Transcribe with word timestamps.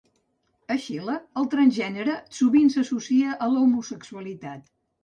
A 0.75 0.77
Xile, 0.85 1.17
el 1.41 1.47
transgènere 1.53 2.17
sovint 2.41 2.75
s'associa 2.77 3.39
a 3.49 3.53
la 3.55 3.65
homosexualitat. 3.69 4.71